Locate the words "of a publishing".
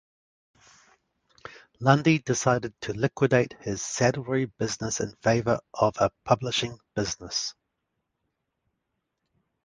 5.75-6.79